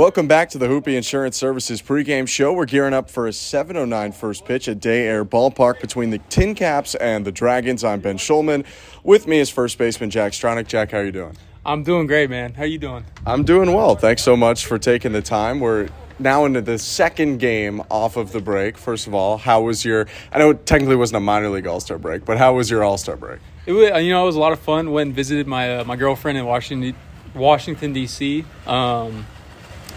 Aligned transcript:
Welcome 0.00 0.28
back 0.28 0.48
to 0.48 0.58
the 0.58 0.66
Hoopy 0.66 0.96
Insurance 0.96 1.36
Services 1.36 1.82
pregame 1.82 2.26
show. 2.26 2.54
We're 2.54 2.64
gearing 2.64 2.94
up 2.94 3.10
for 3.10 3.26
a 3.26 3.32
7:09 3.32 4.12
first 4.12 4.46
pitch 4.46 4.66
at 4.66 4.80
Day 4.80 5.06
Air 5.06 5.26
Ballpark 5.26 5.78
between 5.78 6.08
the 6.08 6.16
Tin 6.30 6.54
Caps 6.54 6.94
and 6.94 7.26
the 7.26 7.30
Dragons. 7.30 7.84
I'm 7.84 8.00
Ben 8.00 8.16
Schulman. 8.16 8.64
With 9.04 9.26
me 9.26 9.40
is 9.40 9.50
first 9.50 9.76
baseman 9.76 10.08
Jack 10.08 10.32
Stronach. 10.32 10.66
Jack, 10.66 10.92
how 10.92 11.00
are 11.00 11.04
you 11.04 11.12
doing? 11.12 11.36
I'm 11.66 11.82
doing 11.82 12.06
great, 12.06 12.30
man. 12.30 12.54
How 12.54 12.62
are 12.62 12.66
you 12.66 12.78
doing? 12.78 13.04
I'm 13.26 13.44
doing 13.44 13.74
well. 13.74 13.94
Thanks 13.94 14.22
so 14.22 14.38
much 14.38 14.64
for 14.64 14.78
taking 14.78 15.12
the 15.12 15.20
time. 15.20 15.60
We're 15.60 15.90
now 16.18 16.46
into 16.46 16.62
the 16.62 16.78
second 16.78 17.36
game 17.36 17.82
off 17.90 18.16
of 18.16 18.32
the 18.32 18.40
break. 18.40 18.78
First 18.78 19.06
of 19.06 19.12
all, 19.12 19.36
how 19.36 19.60
was 19.60 19.84
your? 19.84 20.06
I 20.32 20.38
know 20.38 20.48
it 20.48 20.64
technically 20.64 20.96
wasn't 20.96 21.18
a 21.18 21.20
minor 21.20 21.50
league 21.50 21.66
All 21.66 21.78
Star 21.78 21.98
break, 21.98 22.24
but 22.24 22.38
how 22.38 22.54
was 22.54 22.70
your 22.70 22.82
All 22.82 22.96
Star 22.96 23.16
break? 23.16 23.40
It 23.66 23.72
was, 23.72 24.02
you 24.02 24.12
know, 24.12 24.22
it 24.22 24.26
was 24.26 24.36
a 24.36 24.40
lot 24.40 24.52
of 24.52 24.60
fun. 24.60 24.92
Went 24.92 25.08
and 25.08 25.14
visited 25.14 25.46
my 25.46 25.76
uh, 25.76 25.84
my 25.84 25.96
girlfriend 25.96 26.38
in 26.38 26.46
Washington, 26.46 26.96
Washington 27.34 27.92
D.C. 27.92 28.46
Um, 28.66 29.26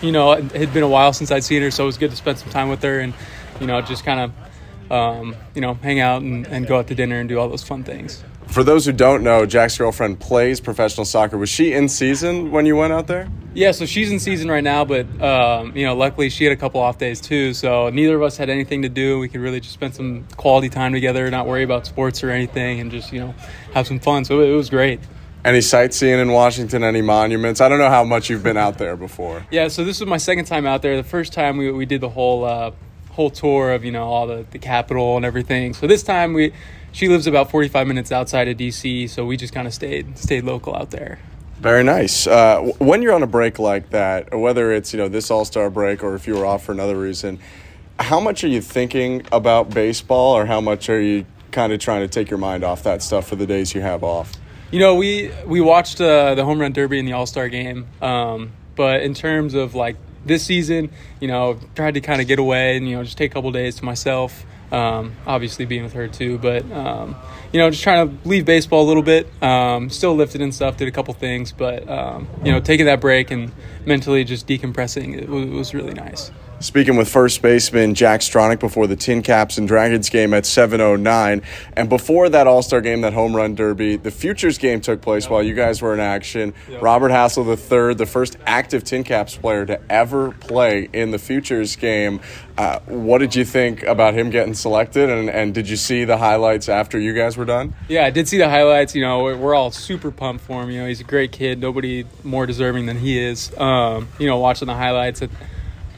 you 0.03 0.11
know, 0.11 0.33
it 0.33 0.51
had 0.51 0.73
been 0.73 0.83
a 0.83 0.87
while 0.87 1.13
since 1.13 1.31
I'd 1.31 1.43
seen 1.43 1.61
her, 1.61 1.71
so 1.71 1.83
it 1.83 1.87
was 1.87 1.97
good 1.97 2.11
to 2.11 2.17
spend 2.17 2.37
some 2.37 2.49
time 2.49 2.69
with 2.69 2.83
her 2.83 2.99
and, 2.99 3.13
you 3.59 3.67
know, 3.67 3.81
just 3.81 4.03
kind 4.03 4.19
of, 4.19 4.91
um, 4.91 5.35
you 5.55 5.61
know, 5.61 5.75
hang 5.75 5.99
out 5.99 6.21
and, 6.21 6.45
and 6.47 6.67
go 6.67 6.77
out 6.77 6.87
to 6.87 6.95
dinner 6.95 7.19
and 7.19 7.29
do 7.29 7.39
all 7.39 7.47
those 7.47 7.63
fun 7.63 7.83
things. 7.83 8.23
For 8.47 8.63
those 8.63 8.85
who 8.85 8.91
don't 8.91 9.23
know, 9.23 9.45
Jack's 9.45 9.77
girlfriend 9.77 10.19
plays 10.19 10.59
professional 10.59 11.05
soccer. 11.05 11.37
Was 11.37 11.49
she 11.49 11.73
in 11.73 11.87
season 11.89 12.51
when 12.51 12.65
you 12.65 12.75
went 12.75 12.93
out 12.93 13.07
there? 13.07 13.27
Yeah, 13.55 13.71
so 13.71 13.85
she's 13.85 14.11
in 14.11 14.19
season 14.19 14.49
right 14.49 14.63
now, 14.63 14.83
but 14.83 15.07
um, 15.21 15.75
you 15.75 15.85
know, 15.85 15.95
luckily 15.95 16.29
she 16.29 16.43
had 16.43 16.53
a 16.53 16.57
couple 16.57 16.81
off 16.81 16.97
days 16.97 17.21
too. 17.21 17.53
So 17.53 17.89
neither 17.89 18.15
of 18.15 18.21
us 18.21 18.35
had 18.35 18.49
anything 18.49 18.81
to 18.81 18.89
do. 18.89 19.19
We 19.19 19.29
could 19.29 19.41
really 19.41 19.59
just 19.59 19.73
spend 19.73 19.95
some 19.95 20.27
quality 20.35 20.69
time 20.69 20.91
together, 20.91 21.29
not 21.31 21.47
worry 21.47 21.63
about 21.63 21.87
sports 21.87 22.23
or 22.23 22.29
anything, 22.29 22.79
and 22.79 22.91
just 22.91 23.13
you 23.13 23.21
know 23.21 23.33
have 23.73 23.87
some 23.87 23.99
fun. 23.99 24.25
So 24.25 24.41
it 24.41 24.53
was 24.53 24.69
great. 24.69 24.99
Any 25.45 25.59
sightseeing 25.59 26.19
in 26.19 26.31
Washington? 26.31 26.83
Any 26.83 27.01
monuments? 27.01 27.59
I 27.59 27.67
don't 27.67 27.79
know 27.79 27.89
how 27.89 28.05
much 28.05 28.29
you've 28.29 28.43
been 28.43 28.57
out 28.57 28.77
there 28.77 28.95
before. 28.95 29.45
Yeah, 29.51 29.67
so 29.67 29.83
this 29.83 29.99
was 29.99 30.07
my 30.09 30.17
second 30.17 30.45
time 30.45 30.65
out 30.65 30.81
there. 30.81 30.95
The 30.95 31.03
first 31.03 31.31
time 31.31 31.57
we, 31.57 31.69
we 31.71 31.85
did 31.85 32.01
the 32.01 32.09
whole 32.09 32.43
uh, 32.45 32.71
whole 33.11 33.29
tour 33.29 33.71
of 33.71 33.83
you 33.85 33.91
know 33.91 34.05
all 34.05 34.25
the 34.25 34.45
the 34.51 34.57
Capitol 34.57 35.17
and 35.17 35.25
everything. 35.25 35.73
So 35.73 35.85
this 35.85 36.01
time 36.01 36.33
we 36.33 36.53
she 36.91 37.09
lives 37.09 37.27
about 37.27 37.51
45 37.51 37.87
minutes 37.87 38.11
outside 38.11 38.47
of 38.47 38.57
DC, 38.57 39.09
so 39.09 39.25
we 39.25 39.37
just 39.37 39.53
kind 39.53 39.67
of 39.67 39.73
stayed 39.73 40.17
stayed 40.17 40.43
local 40.43 40.75
out 40.75 40.91
there. 40.91 41.19
Very 41.59 41.83
nice. 41.83 42.25
Uh, 42.25 42.71
when 42.79 43.01
you're 43.01 43.13
on 43.13 43.23
a 43.23 43.27
break 43.27 43.59
like 43.59 43.89
that, 43.91 44.33
whether 44.37 44.71
it's 44.71 44.93
you 44.93 44.97
know 44.97 45.09
this 45.09 45.29
All 45.29 45.45
Star 45.45 45.69
break 45.69 46.03
or 46.03 46.15
if 46.15 46.25
you 46.25 46.35
were 46.35 46.45
off 46.45 46.63
for 46.63 46.71
another 46.71 46.97
reason, 46.97 47.39
how 47.99 48.19
much 48.19 48.43
are 48.43 48.49
you 48.49 48.61
thinking 48.61 49.25
about 49.31 49.69
baseball, 49.69 50.35
or 50.35 50.45
how 50.45 50.61
much 50.61 50.89
are 50.89 51.01
you 51.01 51.25
kind 51.51 51.73
of 51.73 51.79
trying 51.79 52.01
to 52.01 52.07
take 52.07 52.29
your 52.29 52.39
mind 52.39 52.63
off 52.63 52.83
that 52.83 53.03
stuff 53.03 53.27
for 53.27 53.35
the 53.35 53.45
days 53.45 53.75
you 53.75 53.81
have 53.81 54.03
off? 54.03 54.31
You 54.73 54.79
know, 54.79 54.95
we 54.95 55.29
we 55.45 55.61
watched 55.61 56.01
uh, 56.01 56.33
the 56.33 56.43
home 56.43 56.59
run 56.59 56.73
derby 56.73 56.97
and 56.97 57.07
the 57.07 57.13
All 57.13 57.27
Star 57.27 57.47
game, 57.47 57.85
um, 58.01 58.53
but 58.75 59.03
in 59.03 59.13
terms 59.13 59.53
of 59.53 59.75
like 59.75 59.97
this 60.25 60.43
season, 60.43 60.89
you 61.19 61.27
know, 61.27 61.59
tried 61.75 61.93
to 61.93 62.01
kind 62.01 62.19
of 62.19 62.27
get 62.27 62.39
away 62.39 62.75
and 62.75 62.89
you 62.89 62.95
know 62.95 63.03
just 63.03 63.15
take 63.15 63.29
a 63.29 63.33
couple 63.35 63.51
days 63.51 63.75
to 63.75 63.85
myself. 63.85 64.43
Um, 64.71 65.15
obviously 65.27 65.65
being 65.65 65.83
with 65.83 65.93
her 65.93 66.07
too, 66.07 66.39
but 66.39 66.63
um, 66.71 67.15
you 67.51 67.59
know, 67.59 67.69
just 67.69 67.83
trying 67.83 68.09
to 68.09 68.27
leave 68.27 68.45
baseball 68.45 68.83
a 68.83 68.87
little 68.87 69.03
bit. 69.03 69.27
Um, 69.43 69.91
still 69.91 70.15
lifted 70.15 70.41
and 70.41 70.55
stuff, 70.55 70.77
did 70.77 70.87
a 70.87 70.91
couple 70.91 71.13
things, 71.13 71.51
but 71.51 71.87
um, 71.87 72.27
you 72.43 72.51
know, 72.51 72.59
taking 72.59 72.87
that 72.87 72.99
break 72.99 73.29
and 73.29 73.51
mentally 73.85 74.23
just 74.23 74.47
decompressing, 74.47 75.15
it 75.15 75.29
was, 75.29 75.45
it 75.45 75.51
was 75.51 75.73
really 75.75 75.93
nice. 75.93 76.31
Speaking 76.63 76.95
with 76.95 77.09
first 77.09 77.41
baseman 77.41 77.93
Jack 77.93 78.21
Stronach 78.21 78.61
before 78.61 78.87
the 78.87 78.95
Tin 78.95 79.21
Caps 79.21 79.57
and 79.57 79.67
Dragons 79.67 80.09
game 80.09 80.33
at 80.33 80.45
7:09, 80.45 81.41
and 81.75 81.89
before 81.89 82.29
that 82.29 82.47
All 82.47 82.61
Star 82.61 82.79
game, 82.79 83.01
that 83.01 83.11
home 83.11 83.35
run 83.35 83.53
derby, 83.53 83.97
the 83.97 84.11
Futures 84.11 84.57
game 84.57 84.79
took 84.79 85.01
place 85.01 85.29
while 85.29 85.43
you 85.43 85.55
guys 85.55 85.81
were 85.81 85.93
in 85.93 85.99
action. 85.99 86.53
Robert 86.79 87.11
Hassell 87.11 87.45
III, 87.45 87.95
the 87.95 88.05
first 88.05 88.37
active 88.45 88.85
Tin 88.85 89.03
Caps 89.03 89.35
player 89.35 89.65
to 89.65 89.81
ever 89.91 90.31
play 90.31 90.87
in 90.93 91.11
the 91.11 91.19
Futures 91.19 91.75
game. 91.75 92.21
Uh, 92.57 92.79
what 92.85 93.17
did 93.17 93.35
you 93.35 93.43
think 93.43 93.83
about 93.83 94.13
him 94.13 94.29
getting 94.29 94.53
selected, 94.53 95.09
and, 95.09 95.29
and 95.29 95.53
did 95.53 95.67
you 95.67 95.75
see 95.75 96.05
the 96.05 96.17
highlights 96.17 96.69
after 96.69 96.97
you 96.97 97.11
guys 97.13 97.35
were 97.35 97.43
done? 97.43 97.73
Yeah, 97.89 98.05
I 98.05 98.09
did 98.09 98.29
see 98.29 98.37
the 98.37 98.49
highlights. 98.49 98.95
You 98.95 99.01
know, 99.01 99.23
we're, 99.23 99.53
all 99.53 99.71
super 99.71 100.11
pumped 100.11 100.45
for 100.45 100.63
him. 100.63 100.71
You 100.71 100.79
know, 100.79 100.87
he's 100.87 101.01
a 101.01 101.03
great 101.03 101.33
kid. 101.33 101.59
Nobody 101.59 102.05
more 102.23 102.45
deserving 102.45 102.85
than 102.85 102.97
he 102.97 103.19
is. 103.19 103.51
Um, 103.57 104.07
you 104.17 104.27
know, 104.27 104.37
watching 104.37 104.67
the 104.67 104.75
highlights. 104.75 105.21
It, 105.21 105.29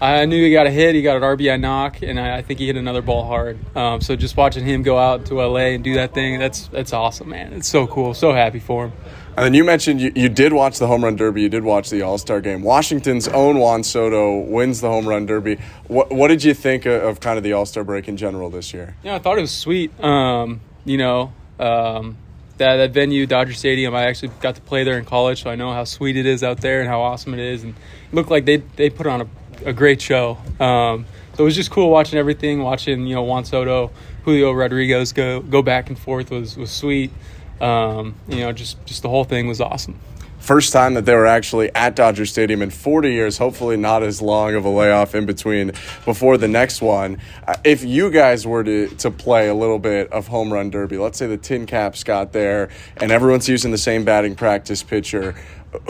I 0.01 0.25
knew 0.25 0.43
he 0.43 0.51
got 0.51 0.67
a 0.67 0.71
hit. 0.71 0.93
He 0.93 1.01
got 1.01 1.17
an 1.17 1.23
RBI 1.23 1.59
knock, 1.59 2.01
and 2.01 2.19
I, 2.19 2.37
I 2.37 2.41
think 2.41 2.59
he 2.59 2.67
hit 2.67 2.75
another 2.75 3.01
ball 3.01 3.25
hard. 3.25 3.57
Um, 3.77 4.01
so 4.01 4.15
just 4.15 4.35
watching 4.35 4.65
him 4.65 4.83
go 4.83 4.97
out 4.97 5.25
to 5.27 5.35
LA 5.35 5.71
and 5.73 5.83
do 5.83 5.95
that 5.95 6.13
thing, 6.13 6.37
that's 6.39 6.67
that's 6.67 6.91
awesome, 6.93 7.29
man. 7.29 7.53
It's 7.53 7.69
so 7.69 7.87
cool. 7.87 8.13
So 8.13 8.33
happy 8.33 8.59
for 8.59 8.85
him. 8.85 8.93
And 9.37 9.43
then 9.45 9.53
you 9.53 9.65
mentioned 9.65 9.99
you, 9.99 10.13
you 10.15 10.29
did 10.29 10.53
watch 10.53 10.79
the 10.79 10.87
home 10.87 11.03
run 11.03 11.17
derby. 11.17 11.41
You 11.41 11.49
did 11.49 11.63
watch 11.63 11.89
the 11.89 12.01
All 12.03 12.17
Star 12.17 12.39
game. 12.39 12.61
Washington's 12.61 13.27
own 13.27 13.57
Juan 13.57 13.83
Soto 13.83 14.39
wins 14.39 14.79
the 14.81 14.87
home 14.87 15.07
run 15.07 15.25
derby. 15.25 15.59
What 15.87 16.11
what 16.11 16.29
did 16.29 16.43
you 16.43 16.53
think 16.53 16.85
of, 16.85 17.03
of 17.03 17.19
kind 17.19 17.37
of 17.37 17.43
the 17.43 17.53
All 17.53 17.65
Star 17.65 17.83
break 17.83 18.07
in 18.07 18.17
general 18.17 18.49
this 18.49 18.73
year? 18.73 18.95
Yeah, 19.03 19.15
I 19.15 19.19
thought 19.19 19.37
it 19.37 19.41
was 19.41 19.51
sweet. 19.51 19.97
Um, 20.01 20.61
you 20.85 20.97
know, 20.97 21.33
um, 21.59 22.17
that 22.57 22.77
that 22.77 22.91
venue, 22.91 23.25
Dodger 23.25 23.53
Stadium. 23.53 23.93
I 23.93 24.05
actually 24.05 24.31
got 24.39 24.55
to 24.55 24.61
play 24.61 24.85
there 24.85 24.97
in 24.97 25.03
college, 25.03 25.43
so 25.43 25.49
I 25.49 25.55
know 25.55 25.73
how 25.73 25.83
sweet 25.83 26.15
it 26.15 26.25
is 26.25 26.41
out 26.41 26.61
there 26.61 26.79
and 26.79 26.89
how 26.89 27.01
awesome 27.01 27.33
it 27.33 27.41
is. 27.41 27.63
And 27.63 27.73
it 27.73 28.15
looked 28.15 28.31
like 28.31 28.45
they 28.45 28.57
they 28.57 28.89
put 28.89 29.05
on 29.05 29.21
a 29.21 29.27
a 29.65 29.73
great 29.73 30.01
show. 30.01 30.37
Um, 30.59 31.05
so 31.35 31.43
it 31.43 31.45
was 31.45 31.55
just 31.55 31.71
cool 31.71 31.89
watching 31.89 32.17
everything, 32.17 32.61
watching 32.63 33.05
you 33.05 33.15
know 33.15 33.23
Juan 33.23 33.45
Soto, 33.45 33.91
Julio 34.23 34.51
Rodriguez 34.51 35.11
go 35.11 35.41
go 35.41 35.61
back 35.61 35.89
and 35.89 35.99
forth 35.99 36.31
was 36.31 36.57
was 36.57 36.71
sweet. 36.71 37.11
Um, 37.59 38.15
you 38.27 38.39
know, 38.39 38.51
just 38.51 38.83
just 38.85 39.01
the 39.01 39.09
whole 39.09 39.23
thing 39.23 39.47
was 39.47 39.61
awesome. 39.61 39.99
First 40.45 40.73
time 40.73 40.93
that 40.93 41.05
they 41.05 41.15
were 41.15 41.25
actually 41.25 41.73
at 41.73 41.95
Dodger 41.95 42.25
Stadium 42.27 42.61
in 42.61 42.69
40 42.69 43.11
years. 43.11 43.39
Hopefully, 43.39 43.77
not 43.77 44.03
as 44.03 44.21
long 44.21 44.53
of 44.53 44.63
a 44.63 44.69
layoff 44.69 45.15
in 45.15 45.25
between 45.25 45.71
before 46.05 46.37
the 46.37 46.47
next 46.47 46.83
one. 46.83 47.19
Uh, 47.47 47.55
if 47.63 47.83
you 47.83 48.11
guys 48.11 48.45
were 48.45 48.63
to, 48.63 48.87
to 48.89 49.09
play 49.09 49.47
a 49.47 49.55
little 49.55 49.79
bit 49.79 50.11
of 50.11 50.27
home 50.27 50.53
run 50.53 50.69
derby, 50.69 50.99
let's 50.99 51.17
say 51.17 51.25
the 51.25 51.37
Tin 51.37 51.65
Caps 51.65 52.03
got 52.03 52.31
there 52.31 52.69
and 52.97 53.11
everyone's 53.11 53.49
using 53.49 53.71
the 53.71 53.77
same 53.79 54.05
batting 54.05 54.35
practice 54.35 54.83
pitcher, 54.83 55.31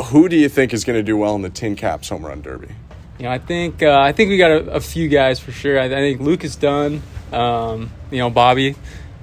who 0.06 0.30
do 0.30 0.38
you 0.38 0.48
think 0.48 0.74
is 0.74 0.86
going 0.86 0.98
to 0.98 1.04
do 1.04 1.18
well 1.18 1.36
in 1.36 1.42
the 1.42 1.50
Tin 1.50 1.76
Caps 1.76 2.08
home 2.08 2.26
run 2.26 2.42
derby? 2.42 2.70
You 3.18 3.24
know, 3.24 3.32
I 3.32 3.38
think 3.38 3.82
uh, 3.82 3.98
I 3.98 4.12
think 4.12 4.30
we 4.30 4.38
got 4.38 4.52
a, 4.52 4.72
a, 4.72 4.80
few 4.82 5.08
guys 5.08 5.40
for 5.40 5.52
sure. 5.52 5.80
I, 5.80 5.86
I 5.86 5.90
think 5.90 6.20
Lucas 6.20 6.56
Dunn, 6.58 7.02
um, 7.32 7.92
you 8.12 8.18
know, 8.18 8.30
Bobby. 8.30 8.76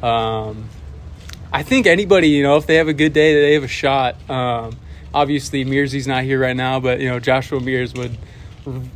Um, 0.02 0.68
I 1.52 1.62
think 1.62 1.86
anybody, 1.86 2.28
you 2.28 2.42
know, 2.42 2.56
if 2.56 2.66
they 2.66 2.76
have 2.76 2.88
a 2.88 2.94
good 2.94 3.12
day, 3.12 3.34
they 3.34 3.52
have 3.52 3.64
a 3.64 3.68
shot. 3.68 4.16
Um, 4.30 4.78
obviously, 5.12 5.64
Mearsy's 5.66 6.06
not 6.06 6.24
here 6.24 6.40
right 6.40 6.56
now, 6.56 6.80
but 6.80 7.00
you 7.00 7.08
know, 7.08 7.20
Joshua 7.20 7.60
Mears 7.60 7.92
would 7.92 8.16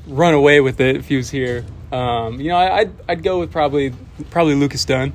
run 0.07 0.33
away 0.33 0.61
with 0.61 0.81
it 0.81 0.97
if 0.97 1.09
he 1.09 1.17
was 1.17 1.29
here. 1.29 1.67
Um, 1.93 2.41
you 2.41 2.49
know, 2.49 2.57
I, 2.57 2.79
I'd 2.79 2.93
I'd 3.09 3.23
go 3.23 3.41
with 3.41 3.53
probably 3.53 3.93
probably 4.31 4.55
Lucas 4.55 4.85
Dunn. 4.85 5.13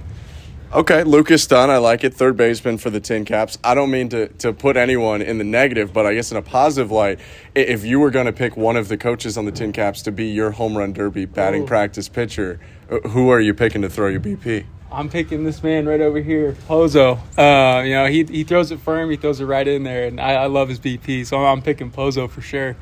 Okay, 0.74 1.04
Lucas 1.04 1.46
Dunn, 1.48 1.70
I 1.70 1.80
like 1.80 2.06
it. 2.06 2.14
Third 2.14 2.38
baseman 2.38 2.78
for 2.78 2.90
the 2.90 3.02
Tin 3.02 3.26
Caps. 3.26 3.58
I 3.62 3.76
don't 3.76 3.92
mean 3.92 4.08
to, 4.09 4.30
to 4.30 4.54
put 4.54 4.78
anyone 4.78 5.22
in 5.22 5.38
the 5.38 5.44
negative, 5.44 5.92
but 5.92 6.06
I 6.06 6.14
guess 6.14 6.32
in 6.32 6.38
a 6.38 6.42
positive 6.42 6.90
light, 6.90 7.20
if 7.54 7.84
you 7.84 8.00
were 8.00 8.09
going 8.09 8.28
to 8.28 8.32
pick 8.32 8.56
one 8.56 8.78
of 8.78 8.88
the 8.88 8.98
coaches 8.98 9.38
on 9.38 9.44
the 9.44 9.52
Tin 9.52 9.74
Caps 9.74 10.02
to 10.04 10.14
be 10.14 10.28
your 10.28 10.52
home 10.52 10.78
run 10.78 10.94
derby 10.94 11.26
batting 11.26 11.64
Ooh. 11.64 11.68
practice 11.68 12.08
pitcher, 12.08 12.62
uh, 12.90 13.00
who 13.10 13.28
are 13.28 13.42
you 13.42 13.54
picking 13.54 13.81
to 13.81 13.90
throw 13.90 14.08
your 14.08 14.22
BP? 14.22 14.64
I'm 14.90 15.10
picking 15.10 15.44
this 15.44 15.62
man 15.62 15.86
right 15.88 16.00
over 16.00 16.22
here, 16.22 16.54
Pozo. 16.70 17.20
Uh, 17.38 17.84
you 17.84 17.94
know, 17.94 18.06
he, 18.06 18.24
he 18.24 18.46
throws 18.46 18.72
it 18.72 18.80
firm, 18.80 19.10
he 19.10 19.18
throws 19.18 19.42
it 19.42 19.46
right 19.46 19.68
in 19.68 19.84
there, 19.84 20.06
and 20.06 20.22
I, 20.22 20.36
I 20.36 20.46
love 20.46 20.70
his 20.70 20.80
BP, 20.80 21.26
so 21.26 21.46
I'm 21.46 21.62
picking 21.62 21.92
Pozo 21.92 22.30
for 22.30 22.40
sure. 22.40 22.78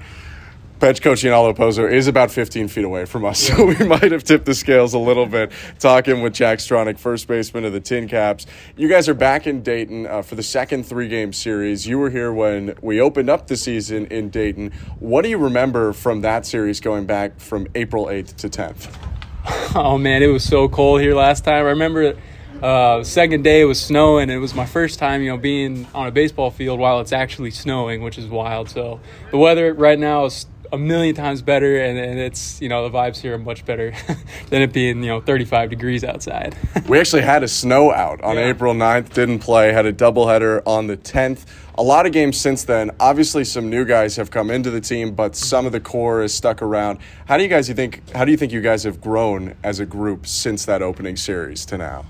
Pitch 0.80 1.02
coach 1.02 1.24
Giancarlo 1.24 1.54
Pozo 1.54 1.92
is 1.92 2.08
about 2.08 2.32
15 2.32 2.70
feet 2.70 2.86
away 2.86 3.04
from 3.04 3.26
us, 3.26 3.40
so 3.48 3.66
we 3.66 3.76
might 3.86 4.14
have 4.14 4.24
tipped 4.24 4.46
the 4.46 4.56
scales 4.56 4.94
a 4.94 5.00
little 5.00 5.26
bit 5.26 5.52
talking 5.78 6.22
with 6.22 6.34
Jack 6.34 6.60
Stronach, 6.60 6.98
first 6.98 7.28
baseman 7.28 7.66
of 7.66 7.74
the 7.74 7.82
Tin 7.82 8.08
Caps. 8.08 8.46
You 8.78 8.88
guys 8.88 9.10
are 9.10 9.14
back 9.14 9.46
in 9.46 9.62
Dayton 9.62 10.08
uh, 10.08 10.22
for 10.22 10.36
the 10.36 10.44
second 10.44 10.86
three 10.86 11.10
game 11.10 11.34
series. 11.34 11.86
You 11.86 12.00
were 12.00 12.10
here 12.10 12.32
when 12.32 12.76
we 12.82 13.02
opened 13.02 13.30
up 13.30 13.48
the 13.48 13.58
season 13.58 14.06
in 14.06 14.30
Dayton. 14.30 14.72
What 15.00 15.24
do 15.24 15.30
you 15.30 15.38
remember 15.38 15.92
from 15.92 16.22
that 16.22 16.46
series 16.46 16.80
going 16.80 17.06
back 17.06 17.42
from 17.42 17.68
April 17.76 18.06
8th 18.06 18.38
to 18.38 18.50
10th? 18.50 19.76
Oh, 19.76 19.98
man, 19.98 20.24
it 20.24 20.28
was 20.28 20.46
so 20.46 20.70
cold 20.70 21.02
here 21.02 21.14
last 21.14 21.44
time. 21.44 21.66
I 21.66 21.70
remember 21.72 22.16
uh, 22.62 23.04
second 23.04 23.44
day 23.44 23.62
it 23.62 23.66
was 23.66 23.82
snowing. 23.82 24.30
It 24.30 24.38
was 24.38 24.54
my 24.56 24.66
first 24.66 24.98
time, 25.00 25.22
you 25.22 25.30
know, 25.30 25.38
being 25.38 25.88
on 25.94 26.08
a 26.08 26.12
baseball 26.12 26.52
field 26.52 26.80
while 26.80 27.00
it's 27.00 27.12
actually 27.12 27.52
snowing, 27.52 28.02
which 28.02 28.18
is 28.18 28.28
wild. 28.28 28.70
So 28.70 29.00
the 29.32 29.38
weather 29.38 29.74
right 29.74 30.00
now 30.00 30.26
is 30.26 30.46
a 30.72 30.78
million 30.78 31.16
times 31.16 31.42
better 31.42 31.82
and, 31.82 31.98
and 31.98 32.20
it's 32.20 32.62
you 32.62 32.70
know 32.70 32.88
the 32.88 32.96
vibes 32.96 33.18
here 33.18 33.36
are 33.36 33.40
much 33.40 33.66
better 33.66 33.94
than 34.50 34.62
it 34.62 34.72
being 34.74 35.02
you 35.02 35.10
know 35.10 35.22
35 35.22 35.70
degrees 35.70 36.04
outside 36.04 36.56
we 36.88 37.00
actually 37.00 37.22
had 37.22 37.44
a 37.44 37.48
snow 37.48 37.92
out 37.92 38.22
on 38.22 38.36
yeah. 38.36 38.46
april 38.46 38.74
9th 38.74 39.14
didn't 39.14 39.40
play 39.40 39.72
had 39.72 39.86
a 39.86 39.94
doubleheader 39.94 40.62
on 40.66 40.88
the 40.88 40.98
10th 40.98 41.46
a 41.76 41.84
lot 41.84 42.06
of 42.06 42.12
games 42.12 42.38
since 42.38 42.64
then 42.64 42.92
obviously 43.00 43.44
some 43.44 43.70
new 43.70 43.86
guys 43.86 44.16
have 44.16 44.32
come 44.32 44.50
into 44.52 44.70
the 44.70 44.82
team 44.82 45.14
but 45.14 45.36
some 45.36 45.66
of 45.66 45.72
the 45.72 45.80
core 45.80 46.22
is 46.22 46.34
stuck 46.34 46.62
around 46.62 47.00
how 47.26 47.38
do 47.38 47.44
you 47.44 47.50
guys 47.50 47.68
you 47.68 47.76
think 47.76 48.08
how 48.12 48.26
do 48.26 48.32
you 48.32 48.38
think 48.38 48.52
you 48.52 48.62
guys 48.62 48.84
have 48.84 49.02
grown 49.02 49.56
as 49.64 49.80
a 49.80 49.86
group 49.86 50.28
since 50.28 50.66
that 50.66 50.82
opening 50.82 51.16
series 51.16 51.66
to 51.66 51.78
now 51.78 52.06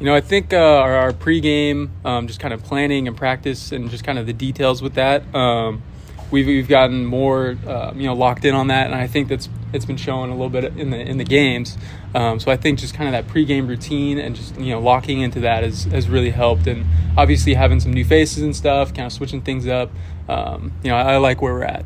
you 0.00 0.06
know, 0.06 0.14
I 0.14 0.22
think 0.22 0.54
uh, 0.54 0.56
our, 0.56 0.94
our 0.94 1.12
pregame, 1.12 1.90
um, 2.06 2.26
just 2.26 2.40
kind 2.40 2.54
of 2.54 2.64
planning 2.64 3.06
and 3.06 3.14
practice, 3.14 3.70
and 3.70 3.90
just 3.90 4.02
kind 4.02 4.18
of 4.18 4.24
the 4.24 4.32
details 4.32 4.80
with 4.80 4.94
that. 4.94 5.34
Um, 5.34 5.82
we've, 6.30 6.46
we've 6.46 6.68
gotten 6.68 7.04
more 7.04 7.56
uh, 7.66 7.92
you 7.94 8.04
know 8.04 8.14
locked 8.14 8.44
in 8.44 8.54
on 8.54 8.68
that, 8.68 8.86
and 8.86 8.94
I 8.94 9.06
think 9.06 9.28
that's 9.28 9.48
it's 9.72 9.84
been 9.84 9.96
showing 9.96 10.30
a 10.30 10.34
little 10.34 10.50
bit 10.50 10.76
in 10.76 10.90
the 10.90 10.98
in 10.98 11.18
the 11.18 11.24
games. 11.24 11.76
Um, 12.14 12.40
so 12.40 12.50
I 12.50 12.56
think 12.56 12.78
just 12.78 12.94
kind 12.94 13.14
of 13.14 13.24
that 13.24 13.32
pregame 13.32 13.68
routine 13.68 14.18
and 14.18 14.34
just 14.34 14.58
you 14.58 14.72
know 14.72 14.80
locking 14.80 15.20
into 15.20 15.40
that 15.40 15.62
has 15.62 15.84
has 15.84 16.08
really 16.08 16.30
helped, 16.30 16.66
and 16.66 16.86
obviously 17.16 17.54
having 17.54 17.80
some 17.80 17.92
new 17.92 18.04
faces 18.04 18.42
and 18.42 18.54
stuff, 18.54 18.94
kind 18.94 19.06
of 19.06 19.12
switching 19.12 19.42
things 19.42 19.66
up. 19.66 19.90
Um, 20.28 20.72
you 20.82 20.90
know, 20.90 20.96
I, 20.96 21.14
I 21.14 21.16
like 21.18 21.42
where 21.42 21.52
we're 21.52 21.64
at. 21.64 21.84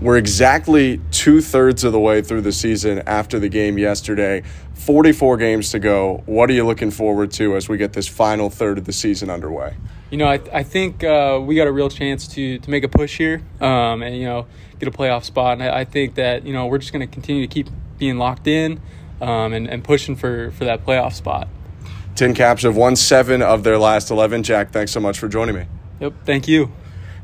We're 0.00 0.16
exactly 0.16 1.00
two 1.12 1.40
thirds 1.40 1.84
of 1.84 1.92
the 1.92 2.00
way 2.00 2.20
through 2.20 2.40
the 2.40 2.52
season 2.52 3.02
after 3.06 3.38
the 3.38 3.48
game 3.48 3.78
yesterday. 3.78 4.42
44 4.74 5.36
games 5.36 5.70
to 5.70 5.78
go. 5.78 6.24
What 6.26 6.50
are 6.50 6.52
you 6.52 6.66
looking 6.66 6.90
forward 6.90 7.30
to 7.32 7.56
as 7.56 7.68
we 7.68 7.78
get 7.78 7.92
this 7.92 8.08
final 8.08 8.50
third 8.50 8.76
of 8.76 8.86
the 8.86 8.92
season 8.92 9.30
underway? 9.30 9.76
You 10.10 10.18
know, 10.18 10.26
I, 10.26 10.40
I 10.52 10.62
think 10.62 11.02
uh, 11.02 11.40
we 11.42 11.56
got 11.56 11.66
a 11.66 11.72
real 11.72 11.88
chance 11.88 12.28
to, 12.28 12.58
to 12.58 12.70
make 12.70 12.84
a 12.84 12.88
push 12.88 13.16
here 13.16 13.42
um, 13.60 14.02
and, 14.02 14.16
you 14.16 14.24
know, 14.24 14.46
get 14.78 14.88
a 14.88 14.92
playoff 14.92 15.24
spot. 15.24 15.54
And 15.54 15.62
I, 15.62 15.80
I 15.80 15.84
think 15.84 16.14
that, 16.16 16.46
you 16.46 16.52
know, 16.52 16.66
we're 16.66 16.78
just 16.78 16.92
going 16.92 17.06
to 17.06 17.12
continue 17.12 17.46
to 17.46 17.52
keep 17.52 17.68
being 17.98 18.18
locked 18.18 18.46
in 18.46 18.80
um, 19.20 19.52
and, 19.52 19.68
and 19.68 19.82
pushing 19.82 20.14
for, 20.16 20.50
for 20.52 20.64
that 20.64 20.84
playoff 20.84 21.14
spot. 21.14 21.48
Tin 22.14 22.34
Caps 22.34 22.62
have 22.62 22.76
won 22.76 22.94
seven 22.94 23.42
of 23.42 23.64
their 23.64 23.78
last 23.78 24.10
11. 24.10 24.44
Jack, 24.44 24.70
thanks 24.70 24.92
so 24.92 25.00
much 25.00 25.18
for 25.18 25.28
joining 25.28 25.56
me. 25.56 25.66
Yep, 26.00 26.12
thank 26.24 26.46
you. 26.46 26.72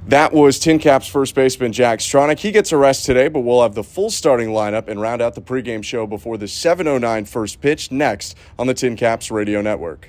That 0.09 0.33
was 0.33 0.59
Tin 0.59 0.79
Caps 0.79 1.07
first 1.07 1.35
baseman 1.35 1.73
Jack 1.73 1.99
Stronach. 1.99 2.39
He 2.39 2.51
gets 2.51 2.73
a 2.73 2.77
rest 2.77 3.05
today, 3.05 3.29
but 3.29 3.41
we'll 3.41 3.63
have 3.63 3.75
the 3.75 3.85
full 3.85 4.11
starting 4.11 4.49
lineup 4.49 4.89
and 4.89 5.01
round 5.01 5.21
out 5.21 5.35
the 5.35 5.43
pregame 5.43 5.85
show 5.85 6.07
before 6.07 6.39
the 6.39 6.47
7:09 6.47 7.29
first 7.29 7.61
pitch 7.61 7.93
next 7.93 8.35
on 8.59 8.67
the 8.67 8.75
Tin 8.75 8.97
Caps 8.97 9.31
Radio 9.31 9.61
Network. 9.61 10.09